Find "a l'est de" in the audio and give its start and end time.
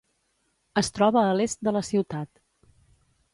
1.25-1.75